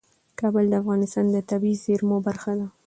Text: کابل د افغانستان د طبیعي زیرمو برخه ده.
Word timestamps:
کابل 0.39 0.65
د 0.69 0.73
افغانستان 0.81 1.25
د 1.31 1.37
طبیعي 1.49 1.77
زیرمو 1.83 2.17
برخه 2.27 2.51
ده. 2.59 2.67